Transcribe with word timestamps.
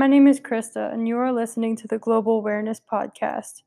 My 0.00 0.06
name 0.06 0.26
is 0.26 0.40
Krista, 0.40 0.90
and 0.90 1.06
you 1.06 1.18
are 1.18 1.30
listening 1.30 1.76
to 1.76 1.86
the 1.86 1.98
Global 1.98 2.38
Awareness 2.38 2.80
Podcast. 2.80 3.64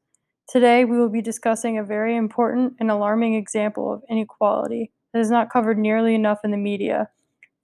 Today, 0.49 0.83
we 0.83 0.97
will 0.97 1.07
be 1.07 1.21
discussing 1.21 1.77
a 1.77 1.83
very 1.83 2.15
important 2.17 2.73
and 2.79 2.89
alarming 2.89 3.35
example 3.35 3.93
of 3.93 4.03
inequality 4.09 4.89
that 5.13 5.19
is 5.19 5.29
not 5.29 5.51
covered 5.51 5.77
nearly 5.77 6.15
enough 6.15 6.39
in 6.43 6.49
the 6.49 6.57
media. 6.57 7.09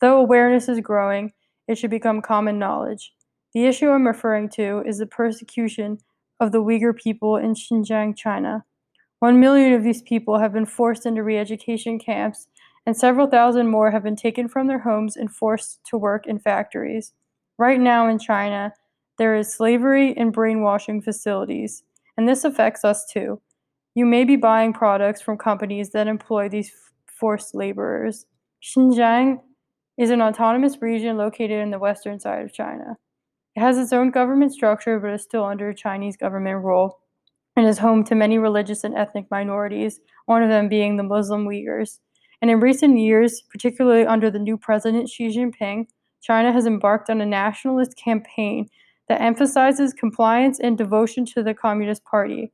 Though 0.02 0.20
awareness 0.20 0.70
is 0.70 0.82
growing, 0.82 1.34
it 1.68 1.80
should 1.80 1.90
become 1.90 2.22
common 2.22 2.60
knowledge. 2.60 3.12
The 3.56 3.66
issue 3.66 3.90
I'm 3.90 4.06
referring 4.06 4.50
to 4.50 4.84
is 4.86 5.00
the 5.00 5.08
persecution 5.08 5.98
of 6.40 6.52
the 6.52 6.62
Uyghur 6.62 6.96
people 6.96 7.38
in 7.38 7.56
Xinjiang, 7.56 8.16
China. 8.16 8.66
One 9.18 9.40
million 9.40 9.74
of 9.74 9.84
these 9.84 10.04
people 10.04 10.38
have 10.38 10.54
been 10.54 10.68
forced 10.68 11.08
into 11.08 11.24
re 11.24 11.40
education 11.40 11.98
camps, 11.98 12.46
and 12.86 12.96
several 12.96 13.26
thousand 13.26 13.72
more 13.72 13.90
have 13.90 14.04
been 14.04 14.16
taken 14.16 14.48
from 14.48 14.68
their 14.68 14.82
homes 14.82 15.18
and 15.18 15.34
forced 15.34 15.80
to 15.86 15.98
work 15.98 16.28
in 16.28 16.38
factories. 16.38 17.14
Right 17.60 17.82
now 17.82 18.08
in 18.08 18.20
China, 18.20 18.74
there 19.18 19.36
is 19.36 19.54
slavery 19.54 20.16
and 20.16 20.32
brainwashing 20.32 21.02
facilities, 21.02 21.84
and 22.16 22.26
this 22.26 22.46
affects 22.46 22.86
us 22.86 23.06
too. 23.12 23.42
You 23.96 24.06
may 24.06 24.24
be 24.24 24.38
buying 24.38 24.72
products 24.72 25.22
from 25.22 25.38
companies 25.38 25.90
that 25.90 26.08
employ 26.08 26.48
these 26.48 26.72
forced 27.20 27.54
laborers. 27.54 28.26
Xinjiang 28.64 29.42
is 29.98 30.10
an 30.10 30.22
autonomous 30.22 30.82
region 30.82 31.18
located 31.18 31.62
in 31.62 31.70
the 31.70 31.80
western 31.80 32.18
side 32.18 32.46
of 32.46 32.54
China. 32.54 32.96
It 33.58 33.60
has 33.60 33.78
its 33.78 33.92
own 33.92 34.12
government 34.12 34.54
structure 34.54 34.98
but 34.98 35.12
is 35.12 35.24
still 35.24 35.44
under 35.44 35.74
Chinese 35.74 36.16
government 36.16 36.64
rule 36.64 37.02
and 37.58 37.68
is 37.68 37.80
home 37.80 38.06
to 38.06 38.16
many 38.16 38.38
religious 38.38 38.86
and 38.86 38.96
ethnic 38.96 39.26
minorities, 39.30 40.00
one 40.28 40.44
of 40.44 40.50
them 40.50 40.70
being 40.70 40.96
the 40.96 41.04
Muslim 41.04 41.46
Uyghurs. 41.46 42.00
And 42.42 42.50
in 42.50 42.62
recent 42.62 42.98
years, 43.00 43.44
particularly 43.52 44.06
under 44.06 44.32
the 44.32 44.40
new 44.40 44.58
president 44.58 45.10
Xi 45.10 45.28
Jinping, 45.28 45.88
China 46.22 46.52
has 46.52 46.66
embarked 46.66 47.10
on 47.10 47.22
a 47.22 47.26
nationalist 47.26 47.96
campaign 47.98 48.68
that 49.08 49.22
emphasizes 49.22 49.94
compliance 49.94 50.60
and 50.60 50.78
devotion 50.78 51.26
to 51.26 51.44
the 51.44 51.54
Communist 51.54 52.04
Party. 52.06 52.52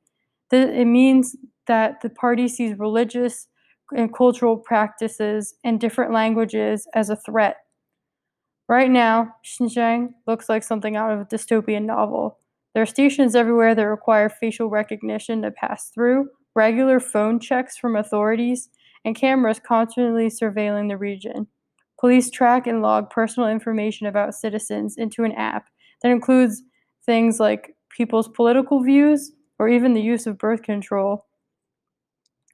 It 0.52 0.86
means 0.86 1.36
that 1.67 2.02
the 2.02 2.09
party 2.09 2.48
sees 2.48 2.78
religious 2.78 3.48
and 3.95 4.14
cultural 4.14 4.58
practices 4.58 5.56
and 5.64 5.80
different 5.80 6.14
languages 6.14 6.88
as 6.94 7.09
a 7.09 7.16
threat. 7.16 7.58
Right 8.67 8.90
now, 8.90 9.36
Xinjiang 9.44 10.14
looks 10.25 10.50
like 10.50 10.64
something 10.64 10.95
out 10.95 11.12
of 11.12 11.20
a 11.20 11.25
dystopian 11.25 11.86
novel. 11.86 12.40
There 12.73 12.81
are 12.81 12.88
stations 12.88 13.36
everywhere 13.36 13.75
that 13.75 13.84
require 13.84 14.30
facial 14.30 14.70
recognition 14.70 15.42
to 15.44 15.52
pass 15.52 15.90
through, 15.90 16.30
regular 16.56 17.00
phone 17.00 17.40
checks 17.40 17.78
from 17.78 17.95
authorities, 17.95 18.70
and 19.03 19.16
cameras 19.16 19.59
constantly 19.59 20.28
surveilling 20.28 20.90
the 20.90 20.97
region. 20.97 21.47
Police 22.00 22.30
track 22.30 22.68
and 22.68 22.82
log 22.82 23.10
personal 23.10 23.50
information 23.50 24.08
about 24.08 24.36
citizens 24.36 24.98
into 24.98 25.24
an 25.24 25.32
app 25.34 25.68
that 26.02 26.12
includes 26.12 26.62
things 27.06 27.40
like 27.40 27.76
people's 27.90 28.28
political 28.28 28.84
views 28.84 29.32
or 29.60 29.70
even 29.70 29.94
the 29.94 30.02
use 30.02 30.28
of 30.28 30.38
birth 30.38 30.62
control. 30.64 31.26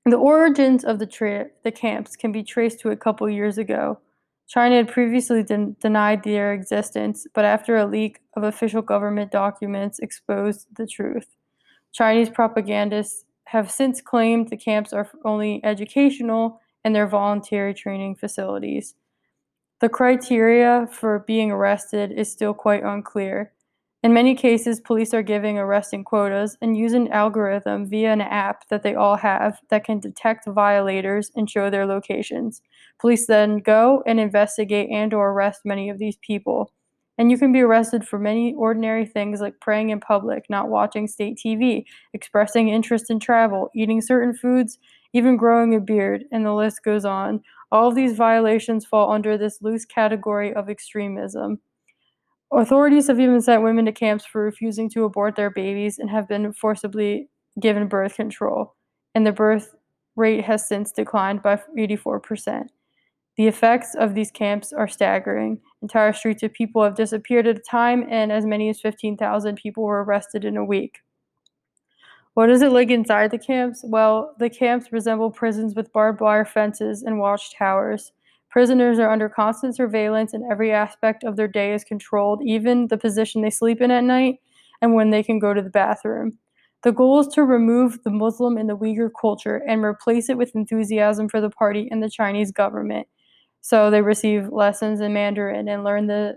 The 0.05 0.17
origins 0.17 0.83
of 0.83 0.99
the, 0.99 1.05
tra- 1.07 1.47
the 1.63 1.71
camps 1.71 2.15
can 2.15 2.31
be 2.31 2.43
traced 2.43 2.79
to 2.81 2.89
a 2.89 2.95
couple 2.95 3.29
years 3.29 3.57
ago. 3.57 3.99
China 4.47 4.75
had 4.75 4.89
previously 4.89 5.43
den- 5.43 5.75
denied 5.79 6.23
their 6.23 6.53
existence, 6.53 7.25
but 7.33 7.45
after 7.45 7.77
a 7.77 7.85
leak 7.85 8.19
of 8.35 8.43
official 8.43 8.81
government 8.81 9.31
documents 9.31 9.99
exposed 9.99 10.67
the 10.75 10.85
truth. 10.85 11.27
Chinese 11.93 12.29
propagandists 12.29 13.25
have 13.45 13.71
since 13.71 14.01
claimed 14.01 14.49
the 14.49 14.57
camps 14.57 14.93
are 14.93 15.09
only 15.25 15.63
educational 15.63 16.59
and 16.83 16.95
they're 16.95 17.07
voluntary 17.07 17.73
training 17.73 18.15
facilities. 18.15 18.95
The 19.81 19.89
criteria 19.89 20.87
for 20.91 21.19
being 21.19 21.51
arrested 21.51 22.11
is 22.11 22.31
still 22.31 22.53
quite 22.53 22.83
unclear. 22.83 23.51
In 24.03 24.13
many 24.13 24.35
cases, 24.35 24.79
police 24.79 25.13
are 25.13 25.23
giving 25.23 25.57
arresting 25.57 26.03
quotas 26.03 26.57
and 26.61 26.77
use 26.77 26.93
an 26.93 27.07
algorithm 27.09 27.87
via 27.87 28.13
an 28.13 28.21
app 28.21 28.67
that 28.69 28.83
they 28.83 28.95
all 28.95 29.15
have 29.17 29.59
that 29.69 29.83
can 29.83 29.99
detect 29.99 30.47
violators 30.47 31.31
and 31.35 31.49
show 31.49 31.69
their 31.69 31.85
locations. 31.85 32.61
Police 32.99 33.27
then 33.27 33.57
go 33.57 34.03
and 34.05 34.19
investigate 34.19 34.89
and 34.91 35.13
or 35.13 35.31
arrest 35.31 35.61
many 35.65 35.89
of 35.89 35.99
these 35.99 36.17
people. 36.17 36.71
And 37.17 37.29
you 37.29 37.37
can 37.37 37.51
be 37.51 37.61
arrested 37.61 38.07
for 38.07 38.17
many 38.17 38.53
ordinary 38.53 39.05
things 39.05 39.41
like 39.41 39.59
praying 39.59 39.89
in 39.89 39.99
public, 39.99 40.45
not 40.49 40.69
watching 40.69 41.07
state 41.07 41.37
TV, 41.37 41.85
expressing 42.13 42.69
interest 42.69 43.11
in 43.11 43.19
travel, 43.19 43.69
eating 43.75 44.01
certain 44.01 44.33
foods, 44.35 44.79
even 45.13 45.37
growing 45.37 45.75
a 45.75 45.79
beard, 45.79 46.23
and 46.31 46.45
the 46.45 46.53
list 46.53 46.83
goes 46.83 47.05
on. 47.05 47.41
All 47.71 47.87
of 47.87 47.95
these 47.95 48.17
violations 48.17 48.85
fall 48.85 49.11
under 49.11 49.37
this 49.37 49.61
loose 49.61 49.85
category 49.85 50.53
of 50.53 50.69
extremism. 50.69 51.59
Authorities 52.51 53.07
have 53.07 53.19
even 53.19 53.39
sent 53.41 53.63
women 53.63 53.85
to 53.85 53.93
camps 53.93 54.25
for 54.25 54.43
refusing 54.43 54.89
to 54.89 55.05
abort 55.05 55.35
their 55.35 55.49
babies 55.49 55.97
and 55.97 56.09
have 56.09 56.27
been 56.27 56.51
forcibly 56.51 57.29
given 57.59 57.87
birth 57.87 58.15
control, 58.15 58.75
and 59.15 59.25
the 59.25 59.31
birth 59.31 59.73
rate 60.17 60.43
has 60.43 60.67
since 60.67 60.91
declined 60.91 61.41
by 61.41 61.61
84%. 61.77 62.67
The 63.37 63.47
effects 63.47 63.95
of 63.95 64.13
these 64.13 64.31
camps 64.31 64.73
are 64.73 64.89
staggering. 64.89 65.61
Entire 65.81 66.11
streets 66.11 66.43
of 66.43 66.51
people 66.51 66.83
have 66.83 66.95
disappeared 66.95 67.47
at 67.47 67.57
a 67.57 67.61
time, 67.61 68.05
and 68.09 68.31
as 68.31 68.45
many 68.45 68.69
as 68.69 68.81
15,000 68.81 69.55
people 69.55 69.83
were 69.83 70.03
arrested 70.03 70.43
in 70.43 70.57
a 70.57 70.65
week. 70.65 70.99
What 72.33 72.49
is 72.49 72.61
it 72.61 72.71
like 72.71 72.89
inside 72.89 73.31
the 73.31 73.37
camps? 73.37 73.83
Well, 73.83 74.35
the 74.39 74.49
camps 74.49 74.91
resemble 74.91 75.31
prisons 75.31 75.75
with 75.75 75.91
barbed 75.91 76.21
wire 76.21 76.45
fences 76.45 77.03
and 77.03 77.19
watchtowers. 77.19 78.11
Prisoners 78.49 78.99
are 78.99 79.09
under 79.09 79.29
constant 79.29 79.75
surveillance, 79.75 80.33
and 80.33 80.43
every 80.51 80.71
aspect 80.71 81.23
of 81.23 81.35
their 81.35 81.47
day 81.47 81.73
is 81.73 81.83
controlled, 81.83 82.41
even 82.45 82.87
the 82.87 82.97
position 82.97 83.41
they 83.41 83.49
sleep 83.49 83.81
in 83.81 83.91
at 83.91 84.03
night 84.03 84.39
and 84.81 84.93
when 84.95 85.09
they 85.09 85.23
can 85.23 85.39
go 85.39 85.53
to 85.53 85.61
the 85.61 85.69
bathroom. 85.69 86.37
The 86.83 86.91
goal 86.91 87.19
is 87.19 87.27
to 87.29 87.43
remove 87.43 88.01
the 88.03 88.09
Muslim 88.09 88.57
and 88.57 88.69
the 88.69 88.77
Uyghur 88.77 89.09
culture 89.19 89.57
and 89.67 89.83
replace 89.83 90.29
it 90.29 90.37
with 90.37 90.55
enthusiasm 90.55 91.29
for 91.29 91.39
the 91.39 91.49
party 91.49 91.87
and 91.91 92.01
the 92.01 92.09
Chinese 92.09 92.51
government. 92.51 93.07
So 93.61 93.91
they 93.91 94.01
receive 94.01 94.49
lessons 94.51 95.01
in 95.01 95.13
Mandarin 95.13 95.67
and 95.69 95.83
learn 95.83 96.07
the 96.07 96.35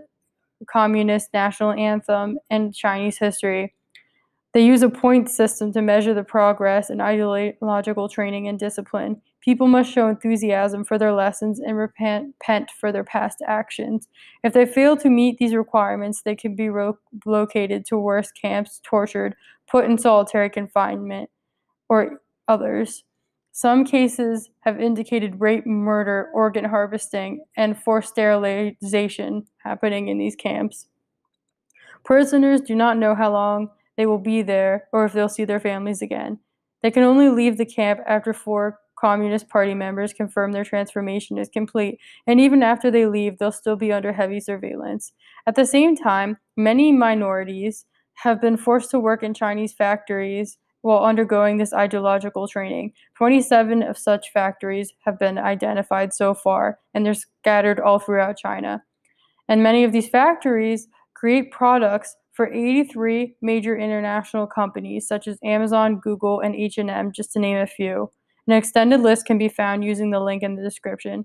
communist 0.68 1.30
national 1.34 1.72
anthem 1.72 2.38
and 2.50 2.74
Chinese 2.74 3.18
history. 3.18 3.74
They 4.54 4.64
use 4.64 4.82
a 4.82 4.88
point 4.88 5.28
system 5.28 5.72
to 5.72 5.82
measure 5.82 6.14
the 6.14 6.22
progress 6.22 6.88
in 6.88 7.00
ideological 7.00 8.08
training 8.08 8.46
and 8.46 8.56
discipline. 8.56 9.20
People 9.40 9.66
must 9.66 9.92
show 9.92 10.08
enthusiasm 10.08 10.84
for 10.84 10.96
their 10.96 11.12
lessons 11.12 11.58
and 11.58 11.76
repent 11.76 12.70
for 12.78 12.92
their 12.92 13.02
past 13.02 13.42
actions. 13.48 14.08
If 14.44 14.52
they 14.52 14.64
fail 14.64 14.96
to 14.98 15.10
meet 15.10 15.38
these 15.38 15.56
requirements, 15.56 16.22
they 16.22 16.36
can 16.36 16.54
be 16.54 16.68
ro- 16.68 16.98
located 17.26 17.84
to 17.86 17.98
worse 17.98 18.30
camps, 18.30 18.80
tortured, 18.84 19.34
put 19.68 19.86
in 19.86 19.98
solitary 19.98 20.48
confinement, 20.48 21.30
or 21.88 22.22
others. 22.46 23.02
Some 23.50 23.84
cases 23.84 24.50
have 24.60 24.80
indicated 24.80 25.40
rape, 25.40 25.66
murder, 25.66 26.30
organ 26.32 26.64
harvesting, 26.64 27.44
and 27.56 27.76
forced 27.76 28.10
sterilization 28.10 29.46
happening 29.58 30.08
in 30.08 30.18
these 30.18 30.36
camps. 30.36 30.86
Prisoners 32.04 32.60
do 32.60 32.76
not 32.76 32.98
know 32.98 33.16
how 33.16 33.32
long 33.32 33.70
they 33.96 34.06
will 34.06 34.18
be 34.18 34.42
there 34.42 34.88
or 34.92 35.04
if 35.04 35.12
they'll 35.12 35.28
see 35.28 35.44
their 35.44 35.60
families 35.60 36.02
again. 36.02 36.38
They 36.82 36.90
can 36.90 37.02
only 37.02 37.28
leave 37.28 37.56
the 37.56 37.66
camp 37.66 38.00
after 38.06 38.32
four 38.32 38.78
Communist 38.96 39.48
Party 39.48 39.74
members 39.74 40.12
confirm 40.12 40.52
their 40.52 40.64
transformation 40.64 41.36
is 41.36 41.48
complete, 41.48 41.98
and 42.26 42.40
even 42.40 42.62
after 42.62 42.90
they 42.90 43.06
leave, 43.06 43.38
they'll 43.38 43.52
still 43.52 43.76
be 43.76 43.92
under 43.92 44.12
heavy 44.12 44.40
surveillance. 44.40 45.12
At 45.46 45.56
the 45.56 45.66
same 45.66 45.96
time, 45.96 46.38
many 46.56 46.92
minorities 46.92 47.86
have 48.14 48.40
been 48.40 48.56
forced 48.56 48.90
to 48.92 49.00
work 49.00 49.22
in 49.22 49.34
Chinese 49.34 49.72
factories 49.72 50.56
while 50.82 51.04
undergoing 51.04 51.56
this 51.58 51.72
ideological 51.72 52.46
training. 52.46 52.92
27 53.16 53.82
of 53.82 53.98
such 53.98 54.30
factories 54.32 54.92
have 55.00 55.18
been 55.18 55.38
identified 55.38 56.12
so 56.12 56.32
far, 56.32 56.78
and 56.94 57.04
they're 57.04 57.14
scattered 57.14 57.80
all 57.80 57.98
throughout 57.98 58.36
China. 58.36 58.82
And 59.48 59.62
many 59.62 59.84
of 59.84 59.92
these 59.92 60.08
factories 60.08 60.88
create 61.14 61.50
products 61.50 62.16
for 62.34 62.52
83 62.52 63.36
major 63.40 63.76
international 63.76 64.46
companies 64.46 65.06
such 65.08 65.26
as 65.26 65.38
Amazon, 65.42 66.00
Google, 66.00 66.40
and 66.40 66.54
H&M 66.54 67.12
just 67.12 67.32
to 67.32 67.38
name 67.38 67.56
a 67.56 67.66
few. 67.66 68.10
An 68.46 68.52
extended 68.52 69.00
list 69.00 69.24
can 69.24 69.38
be 69.38 69.48
found 69.48 69.84
using 69.84 70.10
the 70.10 70.20
link 70.20 70.42
in 70.42 70.56
the 70.56 70.62
description. 70.62 71.24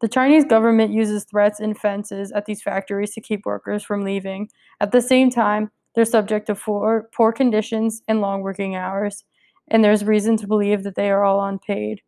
The 0.00 0.08
Chinese 0.08 0.44
government 0.44 0.92
uses 0.92 1.24
threats 1.24 1.60
and 1.60 1.78
fences 1.78 2.32
at 2.32 2.46
these 2.46 2.62
factories 2.62 3.14
to 3.14 3.20
keep 3.20 3.46
workers 3.46 3.82
from 3.84 4.02
leaving. 4.02 4.48
At 4.80 4.92
the 4.92 5.00
same 5.00 5.30
time, 5.30 5.70
they're 5.94 6.04
subject 6.04 6.46
to 6.46 6.54
poor, 6.54 7.08
poor 7.14 7.32
conditions 7.32 8.02
and 8.08 8.20
long 8.20 8.42
working 8.42 8.76
hours, 8.76 9.24
and 9.68 9.84
there's 9.84 10.04
reason 10.04 10.36
to 10.38 10.46
believe 10.46 10.82
that 10.82 10.96
they 10.96 11.10
are 11.10 11.24
all 11.24 11.44
unpaid. 11.44 12.00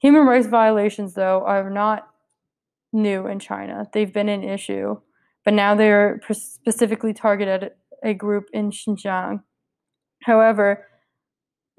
Human 0.00 0.26
rights 0.26 0.46
violations, 0.46 1.14
though, 1.14 1.44
are 1.44 1.70
not 1.70 2.08
new 2.92 3.26
in 3.26 3.38
China. 3.38 3.86
They've 3.92 4.12
been 4.12 4.28
an 4.28 4.42
issue 4.42 4.96
but 5.44 5.54
now 5.54 5.74
they 5.74 5.90
are 5.90 6.20
specifically 6.32 7.12
targeted 7.14 7.62
at 7.64 7.76
a 8.04 8.14
group 8.14 8.46
in 8.52 8.70
Xinjiang. 8.70 9.42
However, 10.24 10.86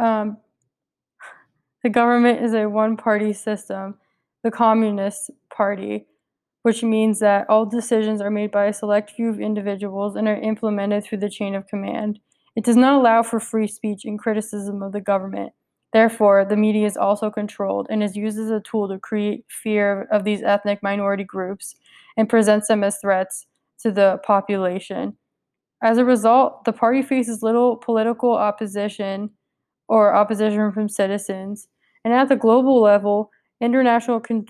um, 0.00 0.38
the 1.82 1.90
government 1.90 2.42
is 2.44 2.54
a 2.54 2.68
one 2.68 2.96
party 2.96 3.32
system, 3.32 3.96
the 4.42 4.50
Communist 4.50 5.30
Party. 5.54 6.06
which 6.62 6.82
means 6.82 7.20
that 7.20 7.48
all 7.48 7.64
decisions 7.64 8.20
are 8.20 8.30
made 8.30 8.50
by 8.50 8.66
a 8.66 8.72
select 8.72 9.10
few 9.10 9.30
of 9.30 9.40
individuals 9.40 10.14
and 10.14 10.28
are 10.28 10.40
implemented 10.40 11.02
through 11.02 11.18
the 11.18 11.30
chain 11.30 11.54
of 11.54 11.66
command. 11.66 12.18
It 12.54 12.64
does 12.64 12.76
not 12.76 12.94
allow 12.94 13.22
for 13.22 13.40
free 13.40 13.66
speech 13.66 14.04
and 14.04 14.18
criticism 14.18 14.82
of 14.82 14.92
the 14.92 15.00
government. 15.00 15.52
Therefore, 15.92 16.44
the 16.44 16.56
media 16.56 16.86
is 16.86 16.96
also 16.96 17.30
controlled 17.30 17.86
and 17.90 18.02
is 18.02 18.16
used 18.16 18.38
as 18.38 18.50
a 18.50 18.60
tool 18.60 18.88
to 18.88 18.98
create 18.98 19.44
fear 19.48 20.06
of 20.12 20.24
these 20.24 20.42
ethnic 20.42 20.82
minority 20.82 21.24
groups 21.24 21.74
and 22.16 22.28
presents 22.28 22.68
them 22.68 22.84
as 22.84 22.98
threats 22.98 23.46
to 23.80 23.90
the 23.90 24.20
population. 24.24 25.16
As 25.82 25.98
a 25.98 26.04
result, 26.04 26.64
the 26.64 26.72
party 26.72 27.02
faces 27.02 27.42
little 27.42 27.76
political 27.76 28.32
opposition 28.32 29.30
or 29.88 30.14
opposition 30.14 30.72
from 30.72 30.88
citizens. 30.88 31.68
And 32.04 32.14
at 32.14 32.28
the 32.28 32.36
global 32.36 32.80
level, 32.80 33.30
international 33.60 34.20
con- 34.20 34.46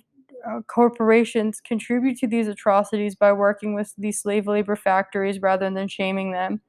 uh, 0.49 0.61
corporations 0.69 1.61
contribute 1.61 2.19
to 2.19 2.27
these 2.27 2.49
atrocities 2.49 3.15
by 3.15 3.33
working 3.33 3.75
with 3.75 3.95
these 3.99 4.21
slave 4.21 4.47
labor 4.47 4.77
factories 4.77 5.41
rather 5.41 5.71
than 5.71 5.89
shaming 5.89 6.33
them. 6.33 6.61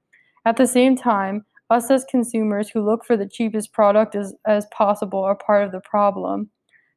At 0.45 0.57
the 0.57 0.67
same 0.67 0.95
time, 0.95 1.45
us 1.71 1.89
as 1.89 2.05
consumers 2.09 2.69
who 2.69 2.85
look 2.85 3.05
for 3.05 3.15
the 3.15 3.27
cheapest 3.27 3.71
product 3.71 4.15
as, 4.15 4.33
as 4.45 4.67
possible 4.73 5.23
are 5.23 5.35
part 5.35 5.63
of 5.63 5.71
the 5.71 5.81
problem. 5.81 6.49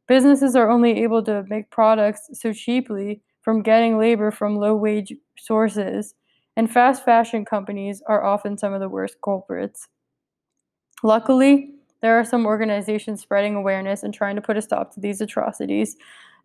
Businesses 0.08 0.56
are 0.56 0.70
only 0.70 1.02
able 1.02 1.22
to 1.24 1.44
make 1.48 1.70
products 1.70 2.28
so 2.32 2.52
cheaply 2.52 3.22
from 3.42 3.62
getting 3.62 3.98
labor 3.98 4.30
from 4.30 4.56
low 4.56 4.74
wage 4.74 5.12
sources, 5.38 6.14
and 6.56 6.70
fast 6.70 7.04
fashion 7.04 7.44
companies 7.44 8.02
are 8.06 8.24
often 8.24 8.58
some 8.58 8.72
of 8.72 8.80
the 8.80 8.88
worst 8.88 9.16
culprits. 9.24 9.86
Luckily, 11.02 11.74
there 12.00 12.18
are 12.18 12.24
some 12.24 12.44
organizations 12.44 13.20
spreading 13.20 13.54
awareness 13.54 14.02
and 14.02 14.12
trying 14.12 14.36
to 14.36 14.42
put 14.42 14.56
a 14.56 14.62
stop 14.62 14.92
to 14.94 15.00
these 15.00 15.20
atrocities. 15.20 15.96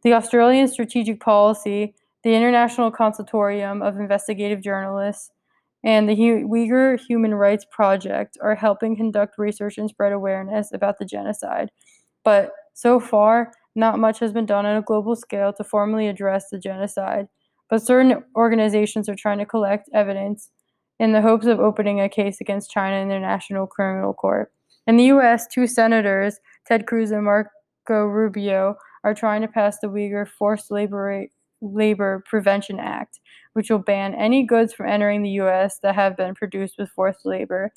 The 0.04 0.14
Australian 0.14 0.68
Strategic 0.68 1.20
Policy, 1.20 1.96
the 2.24 2.34
International 2.36 2.92
Consortium 2.92 3.86
of 3.86 3.98
Investigative 3.98 4.62
Journalists, 4.62 5.32
and 5.84 6.10
the 6.10 6.16
Uyghur 6.16 7.00
Human 7.00 7.34
Rights 7.34 7.66
Project 7.72 8.38
are 8.42 8.56
helping 8.56 8.96
conduct 8.96 9.38
research 9.38 9.78
and 9.78 9.90
spread 9.90 10.12
awareness 10.12 10.72
about 10.74 10.98
the 11.00 11.06
genocide. 11.06 11.70
But 12.24 12.52
so 12.74 13.00
far, 13.00 13.52
not 13.76 14.00
much 14.00 14.20
has 14.20 14.34
been 14.34 14.46
done 14.46 14.66
on 14.66 14.78
a 14.78 14.82
global 14.82 15.16
scale 15.16 15.54
to 15.54 15.64
formally 15.64 16.08
address 16.08 16.50
the 16.50 16.60
genocide. 16.60 17.28
But 17.70 17.82
certain 17.82 18.24
organizations 18.36 19.08
are 19.08 19.16
trying 19.16 19.38
to 19.40 19.46
collect 19.46 19.90
evidence 19.94 20.50
in 21.00 21.14
the 21.14 21.22
hopes 21.22 21.46
of 21.46 21.60
opening 21.60 22.02
a 22.02 22.10
case 22.10 22.42
against 22.42 22.72
China 22.72 22.98
in 22.98 23.08
the 23.08 23.16
International 23.16 23.68
Criminal 23.68 24.14
Court. 24.14 24.52
In 24.86 24.98
the 24.98 25.06
US, 25.06 25.48
two 25.48 25.68
senators, 25.68 26.40
Ted 26.68 26.88
Cruz 26.88 27.12
and 27.12 27.24
Marco 27.24 28.06
Rubio, 28.06 28.76
are 29.04 29.14
trying 29.14 29.42
to 29.42 29.48
pass 29.48 29.78
the 29.80 29.88
Uyghur 29.88 30.28
Forced 30.28 30.72
Labor, 30.72 31.26
Labor 31.62 32.24
Prevention 32.28 32.80
Act, 32.80 33.20
which 33.60 33.70
will 33.70 33.78
ban 33.78 34.16
any 34.16 34.42
goods 34.42 34.74
from 34.74 34.88
entering 34.88 35.22
the 35.22 35.42
US 35.42 35.80
that 35.80 35.94
have 35.96 36.16
been 36.16 36.34
produced 36.34 36.76
with 36.80 36.90
forced 36.92 37.26
labor. 37.26 37.74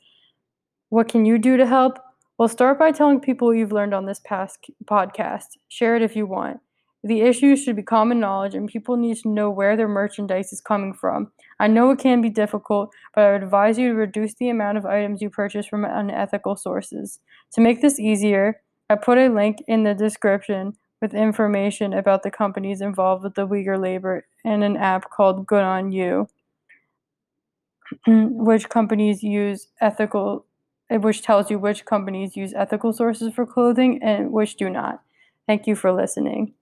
What 0.91 1.09
can 1.09 1.27
you 1.27 1.39
do 1.39 1.57
to 1.57 1.67
help? 1.67 1.99
Well, 2.39 2.49
start 2.49 2.79
by 2.79 2.93
telling 2.93 3.19
people 3.19 3.49
what 3.49 3.57
you've 3.57 3.73
learned 3.73 3.93
on 3.93 4.07
this 4.07 4.21
past 4.25 4.71
podcast. 4.85 5.57
Share 5.67 5.97
it 5.97 6.03
if 6.03 6.15
you 6.15 6.25
want. 6.25 6.61
The 7.03 7.23
issues 7.23 7.61
should 7.61 7.75
be 7.75 7.83
common 7.83 8.21
knowledge, 8.21 8.55
and 8.55 8.69
people 8.69 8.97
need 8.97 9.17
to 9.23 9.29
know 9.29 9.51
where 9.51 9.77
their 9.77 9.89
merchandise 9.89 10.53
is 10.53 10.61
coming 10.61 10.95
from. 10.95 11.33
I 11.59 11.67
know 11.67 11.91
it 11.91 11.99
can 11.99 12.23
be 12.23 12.31
difficult, 12.31 12.95
but 13.13 13.25
I 13.25 13.33
would 13.33 13.43
advise 13.43 13.77
you 13.77 13.89
to 13.89 13.95
reduce 13.97 14.35
the 14.35 14.51
amount 14.51 14.79
of 14.79 14.87
items 14.87 15.21
you 15.21 15.31
purchase 15.31 15.67
from 15.67 15.85
unethical 15.85 16.55
sources. 16.55 17.19
To 17.55 17.61
make 17.61 17.83
this 17.83 17.99
easier, 17.99 18.61
I 18.89 18.95
put 18.95 19.19
a 19.19 19.29
link 19.29 19.65
in 19.67 19.83
the 19.83 19.95
description 19.95 20.75
with 21.03 21.15
information 21.15 21.93
about 21.93 22.23
the 22.25 22.31
companies 22.31 22.81
involved 22.81 23.25
with 23.25 23.35
the 23.35 23.49
Uyghur 23.49 23.81
labor 23.81 24.27
and 24.45 24.65
an 24.65 24.79
app 24.79 25.11
called 25.11 25.47
Good 25.47 25.65
on 25.65 25.93
You, 25.93 26.29
which 28.07 28.69
companies 28.69 29.23
use 29.23 29.69
ethical, 29.81 30.47
which 30.91 31.23
tells 31.23 31.51
you 31.51 31.59
which 31.59 31.85
companies 31.85 32.37
use 32.37 32.55
ethical 32.55 32.93
sources 32.93 33.35
for 33.35 33.47
clothing 33.47 34.03
and 34.03 34.33
which 34.33 34.57
do 34.57 34.71
not. 34.71 35.03
Thank 35.47 35.67
you 35.67 35.75
for 35.77 35.93
listening. 35.93 36.55